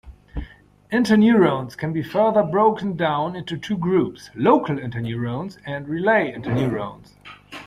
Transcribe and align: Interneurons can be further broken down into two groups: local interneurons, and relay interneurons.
Interneurons 0.91 1.77
can 1.77 1.93
be 1.93 2.01
further 2.01 2.41
broken 2.41 2.97
down 2.97 3.35
into 3.35 3.55
two 3.55 3.77
groups: 3.77 4.31
local 4.33 4.77
interneurons, 4.79 5.59
and 5.63 5.87
relay 5.87 6.33
interneurons. 6.35 7.13